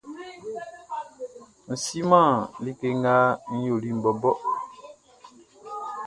N 1.67 1.71
siman 1.83 2.31
like 2.63 2.83
nga 2.99 3.15
n 3.51 3.55
yoliʼn 3.67 3.97
bɔbɔ. 4.03 4.31